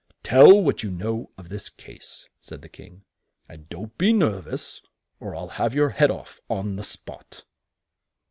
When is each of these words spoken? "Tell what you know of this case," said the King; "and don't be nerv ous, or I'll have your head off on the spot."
"Tell 0.23 0.59
what 0.63 0.81
you 0.81 0.89
know 0.89 1.29
of 1.37 1.49
this 1.49 1.69
case," 1.69 2.27
said 2.39 2.63
the 2.63 2.69
King; 2.69 3.03
"and 3.47 3.69
don't 3.69 3.95
be 3.99 4.11
nerv 4.11 4.47
ous, 4.47 4.81
or 5.19 5.35
I'll 5.35 5.49
have 5.61 5.75
your 5.75 5.89
head 5.89 6.09
off 6.09 6.39
on 6.49 6.75
the 6.75 6.81
spot." 6.81 7.43